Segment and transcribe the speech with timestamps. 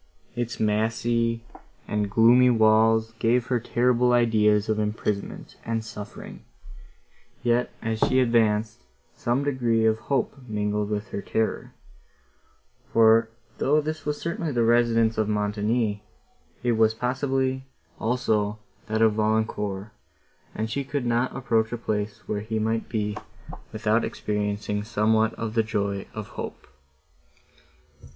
[0.35, 1.43] Its massy
[1.87, 6.43] and gloomy walls gave her terrible ideas of imprisonment and suffering:
[7.43, 8.81] yet, as she advanced,
[9.13, 11.75] some degree of hope mingled with her terror;
[12.91, 13.29] for,
[13.59, 16.01] though this was certainly the residence of Montoni,
[16.63, 17.67] it was possibly,
[17.99, 18.57] also,
[18.87, 19.91] that of Valancourt,
[20.55, 23.15] and she could not approach a place, where he might be,
[23.71, 26.65] without experiencing somewhat of the joy of hope.